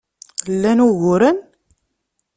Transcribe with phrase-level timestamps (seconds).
[0.61, 1.37] Lan uguren?